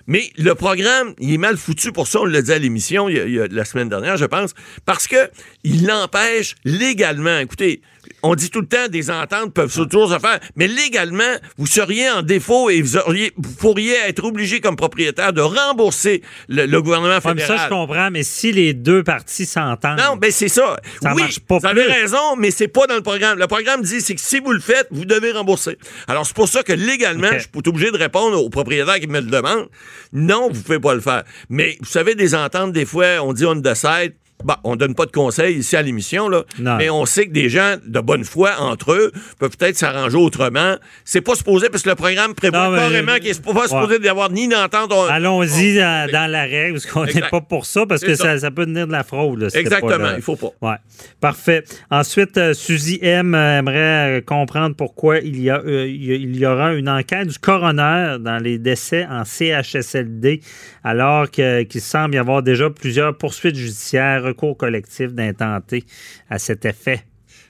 mais 0.09 0.31
le 0.37 0.55
programme, 0.57 1.15
il 1.21 1.33
est 1.35 1.39
mal 1.39 1.57
foutu 1.57 1.93
pour 1.93 2.09
ça, 2.09 2.21
on 2.23 2.25
l'a 2.25 2.43
dit 2.43 2.53
à 2.53 2.59
l'émission 2.59 3.09
il 3.09 3.33
y 3.33 3.39
a- 3.41 3.47
la 3.47 3.65
semaine 3.65 3.89
dernière, 3.89 4.17
je 4.17 4.25
pense, 4.25 4.55
parce 4.85 5.07
que 5.07 5.31
il 5.63 5.87
l'empêche 5.87 6.57
légalement. 6.65 7.39
Écoutez, 7.39 7.83
on 8.23 8.35
dit 8.35 8.49
tout 8.51 8.63
le 8.63 8.67
temps 8.67 8.89
des 8.89 9.11
ententes 9.11 9.53
peuvent 9.53 9.73
toujours 9.73 10.11
se 10.11 10.19
faire, 10.19 10.41
mais 10.57 10.67
légalement, 10.67 11.23
vous 11.59 11.67
seriez 11.67 12.09
en 12.11 12.23
défaut 12.23 12.71
et 12.71 12.81
vous, 12.81 12.97
auriez, 12.97 13.33
vous 13.37 13.53
pourriez 13.55 13.95
être 14.07 14.25
obligé 14.25 14.61
comme 14.61 14.77
propriétaire 14.77 15.33
de 15.35 15.43
rembourser 15.43 16.23
le, 16.49 16.65
le 16.65 16.83
gouvernement 16.83 17.21
Comme 17.21 17.33
fédéral. 17.39 17.59
ça, 17.59 17.65
je 17.65 17.69
comprends, 17.69 18.11
mais 18.11 18.23
si 18.23 18.51
les 18.51 18.73
deux 18.73 19.03
parties 19.05 19.45
s'entendent. 19.45 19.99
Non, 19.99 20.17
ben 20.17 20.31
c'est 20.31 20.49
ça. 20.49 20.79
Ça 21.03 21.13
oui, 21.15 21.23
marche 21.23 21.41
pas 21.41 21.59
vous 21.59 21.67
avez 21.67 21.85
plus. 21.85 21.93
raison, 21.93 22.37
mais 22.39 22.51
c'est 22.51 22.69
pas 22.69 22.87
dans 22.87 22.95
le 22.97 23.03
programme. 23.03 23.39
Le 23.39 23.47
programme 23.47 23.83
dit 23.83 24.01
c'est 24.01 24.15
que 24.15 24.21
si 24.23 24.41
vous 24.41 24.53
le 24.53 24.61
faites, 24.61 24.89
vous 24.91 25.05
devez 25.05 25.33
rembourser. 25.33 25.77
Alors 26.07 26.25
c'est 26.27 26.35
pour 26.35 26.49
ça 26.49 26.63
que 26.63 26.73
légalement, 26.73 27.29
je 27.35 27.41
suis 27.41 27.51
obligé 27.67 27.91
de 27.91 27.99
répondre 27.99 28.43
au 28.43 28.49
propriétaire 28.49 28.99
qui 29.01 29.07
me 29.07 29.21
le 29.21 29.27
demande. 29.27 29.69
Non, 30.13 30.51
vous 30.51 30.63
pouvez 30.63 30.81
pas 30.81 30.95
le 30.95 31.01
faire. 31.01 31.25
Mais 31.49 31.77
vous 31.81 31.87
savez 31.87 32.15
des 32.15 32.35
ententes 32.35 32.73
des 32.73 32.87
fois, 32.87 33.23
on 33.23 33.33
dit 33.33 33.47
on 33.47 33.57
décide. 33.57 34.15
Bon, 34.45 34.55
on 34.65 34.77
donne 34.77 34.95
pas 34.95 35.05
de 35.07 35.11
conseils 35.11 35.57
ici 35.57 35.75
à 35.77 35.83
l'émission, 35.83 36.29
là. 36.29 36.45
Non. 36.61 36.77
Mais 36.77 36.91
on 36.91 37.05
sait 37.07 37.27
que 37.27 37.33
des 37.33 37.49
gens 37.49 37.75
de 37.85 38.01
bonne 38.01 38.25
foi 38.25 38.53
entre 38.61 38.93
eux 38.93 39.11
peuvent 39.41 39.57
peut-être 39.57 39.77
s'arranger 39.77 40.17
autrement. 40.17 40.77
C'est 41.05 41.21
pas 41.21 41.35
supposé 41.35 41.69
parce 41.71 41.83
que 41.83 41.89
le 41.89 41.95
programme 41.97 42.35
prévoit 42.35 42.77
carrément 42.77 43.17
qu'il 43.17 43.29
est 43.29 43.43
pas 43.45 43.67
supposé 43.67 43.99
d'y 43.99 44.09
avoir 44.09 44.31
ni 44.31 44.47
d'entente. 44.49 44.93
on- 44.93 45.07
Allons-y 45.07 45.75
dans, 45.77 46.09
dans 46.13 46.31
la 46.31 46.43
règle, 46.45 46.75
parce 46.75 46.87
qu'on 46.87 47.05
n'est 47.05 47.29
pas 47.29 47.41
pour 47.41 47.67
ça, 47.67 47.85
parce 47.87 48.03
que 48.03 48.15
ça. 48.15 48.25
ça, 48.35 48.39
ça 48.39 48.51
peut 48.53 48.65
devenir 48.65 48.87
de 48.87 48.93
la 48.93 49.03
fraude. 49.03 49.41
là, 49.41 49.49
Exactement, 49.55 50.11
il 50.17 50.23
faut 50.23 50.37
pas. 50.37 50.53
Ouais, 50.63 50.77
parfait. 51.21 51.65
Ensuite, 51.91 52.39
euh, 52.39 52.55
Suzy 52.55 52.99
M 53.03 53.35
euh, 53.35 53.59
aimerait 53.59 54.19
euh, 54.19 54.21
comprendre 54.21 54.77
pourquoi 54.77 55.19
il 55.19 55.41
y, 55.41 55.51
a, 55.51 55.59
euh, 55.67 55.87
il 55.89 56.45
aura 56.47 56.75
une 56.75 56.89
enquête 56.89 57.27
du 57.29 57.39
coroner 57.39 58.17
dans 58.21 58.39
les 58.43 58.59
décès 58.59 59.05
en 59.11 59.25
CHSLD, 59.25 60.41
alors 60.85 61.31
qu'il 61.31 61.81
semble 61.81 62.15
y 62.15 62.19
avoir 62.19 62.43
déjà 62.43 62.71
plusieurs 62.71 63.17
poursuites 63.17 63.57
judiciaires, 63.57 64.28
recours 64.29 64.57
collectifs 64.57 65.13
d'intentés 65.13 65.85
à 66.31 66.39
cet 66.39 66.65
effet. 66.65 67.05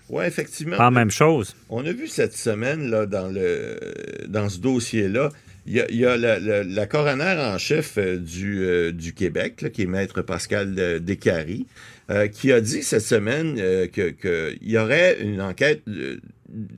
Oui, 0.09 0.25
effectivement. 0.25 0.77
Pas 0.77 0.85
la 0.85 0.91
même 0.91 1.11
chose. 1.11 1.55
On 1.69 1.85
a 1.85 1.93
vu 1.93 2.09
cette 2.09 2.35
semaine 2.35 2.91
là, 2.91 3.07
dans, 3.07 3.29
le, 3.29 3.79
dans 4.27 4.49
ce 4.49 4.59
dossier-là, 4.59 5.31
Il 5.67 5.85
y 5.91 6.07
a, 6.07 6.17
la, 6.17 6.87
coroner 6.87 7.37
en 7.39 7.59
chef 7.59 7.99
euh, 7.99 8.17
du, 8.17 8.93
du 8.95 9.13
Québec, 9.13 9.71
qui 9.73 9.83
est 9.83 9.87
maître 9.87 10.23
Pascal 10.23 10.75
Descaries, 11.01 11.67
qui 12.33 12.53
a 12.53 12.63
dit 12.63 12.83
cette 12.83 13.03
semaine 13.03 13.57
qu'il 13.91 14.59
y 14.63 14.79
aurait 14.79 15.21
une 15.21 15.43
enquête. 15.43 15.83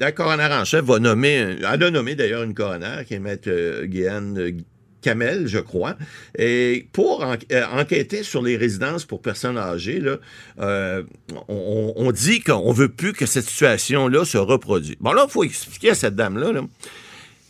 la 0.01 0.11
coroner 0.11 0.49
en 0.51 0.65
chef 0.65 0.85
va 0.85 0.99
nommer, 0.99 1.57
elle 1.59 1.65
a 1.65 1.91
nommé 1.91 2.17
d'ailleurs 2.17 2.43
une 2.43 2.55
coroner 2.55 3.05
qui 3.07 3.15
est 3.15 3.21
maître 3.21 3.85
Guyane 3.85 4.65
Kamel, 5.03 5.47
je 5.47 5.59
crois, 5.59 5.97
et 6.39 6.87
pour 6.93 7.25
euh, 7.25 7.37
enquêter 7.73 8.23
sur 8.23 8.43
les 8.43 8.57
résidences 8.57 9.05
pour 9.05 9.23
personnes 9.23 9.59
âgées, 9.59 10.01
là, 10.01 10.17
euh, 10.61 11.03
on, 11.49 12.11
dit 12.13 12.41
qu'on 12.41 12.73
veut 12.73 12.89
plus 12.89 13.13
que 13.13 13.27
cette 13.27 13.45
situation-là 13.45 14.25
se 14.25 14.39
reproduise. 14.39 14.97
Bon, 15.01 15.13
là, 15.13 15.25
il 15.27 15.31
faut 15.31 15.45
expliquer 15.45 15.91
à 15.91 15.95
cette 15.95 16.15
dame-là 16.15 16.53
là, 16.53 16.63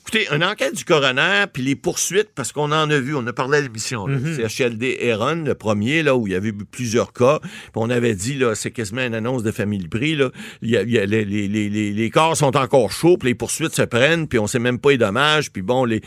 Écoutez, 0.02 0.28
une 0.34 0.42
enquête 0.42 0.74
du 0.74 0.84
coroner, 0.84 1.44
puis 1.52 1.62
les 1.62 1.76
poursuites, 1.76 2.30
parce 2.34 2.52
qu'on 2.52 2.72
en 2.72 2.90
a 2.90 2.98
vu, 2.98 3.14
on 3.14 3.26
a 3.26 3.32
parlé 3.32 3.58
à 3.58 3.60
l'émission, 3.60 4.08
mm 4.08 4.20
c'est 4.48 4.64
HLD 4.64 4.96
Heron, 5.00 5.44
le 5.44 5.54
premier, 5.54 6.02
là, 6.02 6.16
où 6.16 6.26
il 6.26 6.32
y 6.32 6.36
avait 6.36 6.48
eu 6.48 6.54
plusieurs 6.70 7.12
cas, 7.12 7.38
puis 7.40 7.70
on 7.74 7.90
avait 7.90 8.14
dit, 8.14 8.34
là, 8.34 8.54
c'est 8.54 8.70
quasiment 8.70 9.02
une 9.02 9.14
annonce 9.14 9.42
de 9.42 9.50
famille 9.50 9.88
prix, 9.88 10.16
là, 10.16 10.30
il 10.62 10.70
y 10.70 10.76
a, 10.76 10.82
les, 10.82 11.24
les, 11.24 11.48
les, 11.48 11.68
les, 11.68 12.10
corps 12.10 12.36
sont 12.36 12.56
encore 12.56 12.90
chauds, 12.90 13.18
puis 13.18 13.28
les 13.28 13.34
poursuites 13.34 13.74
se 13.74 13.82
prennent, 13.82 14.26
puis 14.26 14.38
on 14.38 14.46
sait 14.46 14.58
même 14.58 14.78
pas 14.78 14.90
les 14.90 14.98
dommages, 14.98 15.52
puis 15.52 15.62
bon, 15.62 15.84
les, 15.84 16.02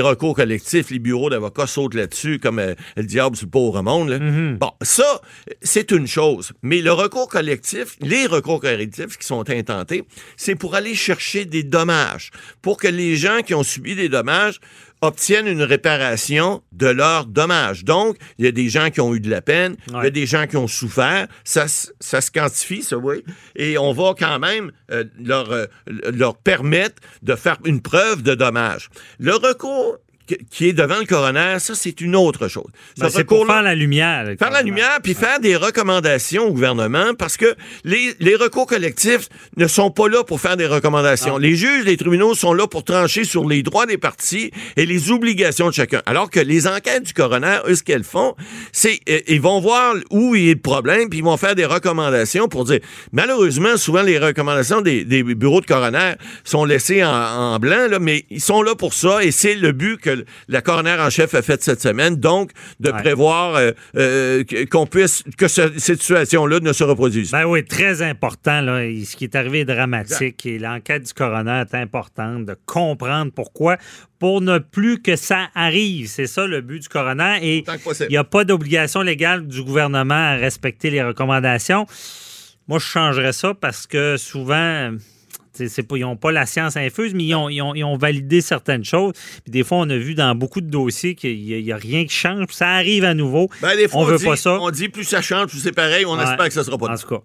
recours 0.00 0.36
collectifs, 0.36 0.90
les 0.90 0.98
bureaux 0.98 1.30
d'avocats 1.30 1.66
sautent 1.66 1.94
là-dessus, 1.94 2.38
comme 2.38 2.58
euh, 2.58 2.74
le 2.96 3.04
diable 3.04 3.34
sur 3.34 3.46
le 3.46 3.50
pauvre 3.50 3.82
monde, 3.82 4.10
là. 4.10 4.18
Mm-hmm. 4.18 4.58
Bon, 4.58 4.72
ça, 4.82 5.20
c'est 5.62 5.90
une 5.90 6.06
chose, 6.06 6.52
mais 6.62 6.80
le 6.82 6.92
recours 6.92 7.28
collectif, 7.28 7.96
les 8.00 8.26
recours 8.26 8.60
collectifs 8.60 9.16
qui 9.16 9.26
sont 9.26 9.48
intentés, 9.50 10.04
c'est 10.36 10.54
pour 10.54 10.74
aller 10.74 10.94
chercher 10.94 11.44
des 11.44 11.62
dommages, 11.62 12.30
pour 12.62 12.76
que 12.76 12.88
les 12.88 13.16
gens 13.16 13.37
qui 13.42 13.54
ont 13.54 13.62
subi 13.62 13.94
des 13.94 14.08
dommages 14.08 14.60
obtiennent 15.00 15.46
une 15.46 15.62
réparation 15.62 16.62
de 16.72 16.88
leurs 16.88 17.26
dommages. 17.26 17.84
Donc, 17.84 18.16
il 18.38 18.44
y 18.44 18.48
a 18.48 18.52
des 18.52 18.68
gens 18.68 18.90
qui 18.90 19.00
ont 19.00 19.14
eu 19.14 19.20
de 19.20 19.30
la 19.30 19.40
peine, 19.40 19.76
il 19.88 19.94
y 19.94 20.06
a 20.06 20.10
des 20.10 20.26
gens 20.26 20.46
qui 20.46 20.56
ont 20.56 20.66
souffert, 20.66 21.28
ça, 21.44 21.66
ça 21.68 22.20
se 22.20 22.30
quantifie, 22.30 22.82
ça, 22.82 22.96
oui, 22.96 23.24
et 23.54 23.78
on 23.78 23.92
va 23.92 24.14
quand 24.18 24.38
même 24.38 24.72
euh, 24.90 25.04
leur, 25.22 25.52
euh, 25.52 25.66
leur 25.86 26.36
permettre 26.36 26.96
de 27.22 27.36
faire 27.36 27.58
une 27.64 27.80
preuve 27.80 28.22
de 28.22 28.34
dommages. 28.34 28.90
Le 29.18 29.34
recours 29.34 29.98
qui 30.50 30.68
est 30.68 30.72
devant 30.72 30.98
le 30.98 31.04
coroner, 31.04 31.56
ça, 31.58 31.74
c'est 31.74 32.00
une 32.00 32.16
autre 32.16 32.48
chose. 32.48 32.66
Ben, 32.98 33.08
c'est 33.08 33.24
pour 33.24 33.46
faire 33.46 33.62
la 33.62 33.74
lumière. 33.74 34.26
Faire 34.38 34.50
la 34.50 34.62
lumière, 34.62 34.98
puis 35.02 35.14
faire 35.14 35.40
des 35.40 35.56
recommandations 35.56 36.44
au 36.44 36.52
gouvernement, 36.52 37.14
parce 37.18 37.36
que 37.36 37.54
les, 37.84 38.14
les, 38.20 38.36
recours 38.36 38.66
collectifs 38.66 39.28
ne 39.56 39.66
sont 39.66 39.90
pas 39.90 40.08
là 40.08 40.22
pour 40.24 40.40
faire 40.40 40.56
des 40.56 40.66
recommandations. 40.66 41.38
Les 41.38 41.54
juges, 41.54 41.84
les 41.84 41.96
tribunaux 41.96 42.34
sont 42.34 42.52
là 42.52 42.66
pour 42.66 42.84
trancher 42.84 43.24
sur 43.24 43.48
les 43.48 43.62
droits 43.62 43.86
des 43.86 43.98
partis 43.98 44.50
et 44.76 44.86
les 44.86 45.10
obligations 45.10 45.68
de 45.68 45.74
chacun. 45.74 46.02
Alors 46.06 46.30
que 46.30 46.40
les 46.40 46.66
enquêtes 46.66 47.04
du 47.04 47.12
coroner, 47.12 47.58
eux, 47.66 47.74
ce 47.74 47.82
qu'elles 47.82 48.04
font, 48.04 48.34
c'est 48.72 49.00
euh, 49.08 49.20
ils 49.26 49.40
vont 49.40 49.60
voir 49.60 49.94
où 50.10 50.34
il 50.34 50.46
y 50.46 50.50
a 50.50 50.54
le 50.54 50.60
problème, 50.60 51.08
puis 51.08 51.18
ils 51.18 51.24
vont 51.24 51.36
faire 51.36 51.54
des 51.54 51.66
recommandations 51.66 52.48
pour 52.48 52.64
dire... 52.64 52.80
Malheureusement, 53.12 53.76
souvent, 53.76 54.02
les 54.02 54.18
recommandations 54.18 54.80
des, 54.80 55.04
des 55.04 55.22
bureaux 55.22 55.60
de 55.60 55.66
coroner 55.66 56.14
sont 56.44 56.64
laissées 56.64 57.04
en, 57.04 57.10
en 57.10 57.58
blanc, 57.58 57.88
là, 57.88 57.98
mais 57.98 58.24
ils 58.30 58.40
sont 58.40 58.62
là 58.62 58.74
pour 58.74 58.94
ça, 58.94 59.24
et 59.24 59.30
c'est 59.30 59.54
le 59.54 59.72
but 59.72 59.98
que 60.00 60.17
la 60.48 60.62
coroner 60.62 60.96
en 61.00 61.10
chef 61.10 61.34
a 61.34 61.42
fait 61.42 61.62
cette 61.62 61.80
semaine, 61.80 62.16
donc 62.16 62.52
de 62.80 62.90
prévoir 62.90 63.56
euh, 63.56 63.72
euh, 63.96 64.44
qu'on 64.70 64.86
puisse 64.86 65.24
que 65.36 65.48
cette 65.48 65.78
situation-là 65.78 66.60
ne 66.60 66.72
se 66.72 66.84
reproduise. 66.84 67.30
Ben 67.30 67.44
oui, 67.44 67.64
très 67.64 68.02
important. 68.02 68.60
Là, 68.60 68.80
ce 69.04 69.16
qui 69.16 69.24
est 69.24 69.36
arrivé 69.36 69.60
est 69.60 69.64
dramatique 69.64 70.46
et 70.46 70.58
l'enquête 70.58 71.04
du 71.04 71.12
coroner 71.12 71.62
est 71.70 71.74
importante 71.74 72.46
de 72.46 72.56
comprendre 72.66 73.32
pourquoi 73.32 73.76
pour 74.18 74.40
ne 74.40 74.58
plus 74.58 75.00
que 75.00 75.16
ça 75.16 75.48
arrive. 75.54 76.08
C'est 76.08 76.26
ça 76.26 76.46
le 76.46 76.60
but 76.60 76.82
du 76.82 76.88
coroner. 76.88 77.38
Et 77.42 77.64
il 78.00 78.08
n'y 78.08 78.16
a 78.16 78.24
pas 78.24 78.44
d'obligation 78.44 79.02
légale 79.02 79.46
du 79.46 79.62
gouvernement 79.62 80.14
à 80.14 80.34
respecter 80.34 80.90
les 80.90 81.02
recommandations. 81.02 81.86
Moi, 82.66 82.78
je 82.78 82.84
changerais 82.84 83.32
ça 83.32 83.54
parce 83.54 83.86
que 83.86 84.16
souvent, 84.16 84.90
pas, 85.82 85.96
ils 85.96 86.02
n'ont 86.02 86.16
pas 86.16 86.32
la 86.32 86.46
science 86.46 86.76
infuse, 86.76 87.14
mais 87.14 87.24
ils 87.24 87.34
ont, 87.84 87.96
validé 87.96 88.40
certaines 88.40 88.84
choses. 88.84 89.12
des 89.46 89.64
fois, 89.64 89.78
on 89.78 89.90
a 89.90 89.96
vu 89.96 90.14
dans 90.14 90.34
beaucoup 90.34 90.60
de 90.60 90.70
dossiers 90.70 91.14
qu'il 91.14 91.42
n'y 91.42 91.72
a, 91.72 91.76
rien 91.76 92.04
qui 92.04 92.14
change, 92.14 92.46
puis 92.46 92.56
ça 92.56 92.68
arrive 92.68 93.04
à 93.04 93.14
nouveau. 93.14 93.48
Ben, 93.62 93.76
on, 93.92 94.04
veut 94.04 94.18
pas 94.18 94.36
ça. 94.36 94.58
On 94.60 94.70
dit 94.70 94.88
plus 94.88 95.04
ça 95.04 95.22
change, 95.22 95.48
plus 95.48 95.58
c'est 95.58 95.72
pareil. 95.72 96.04
On 96.06 96.18
espère 96.20 96.46
que 96.46 96.52
ça 96.52 96.64
sera 96.64 96.78
pas. 96.78 96.92
En 96.92 96.96
tout 96.96 97.08
cas. 97.08 97.20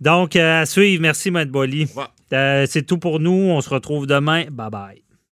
Donc, 0.00 0.36
euh, 0.36 0.62
à 0.62 0.66
suivre. 0.66 1.02
Merci, 1.02 1.30
Matt 1.30 1.48
Bolly. 1.48 1.88
Euh, 2.32 2.66
c'est 2.68 2.82
tout 2.82 2.98
pour 2.98 3.20
nous. 3.20 3.30
On 3.30 3.60
se 3.60 3.70
retrouve 3.70 4.06
demain. 4.06 4.44
Bye 4.50 4.70
bye. 4.70 5.07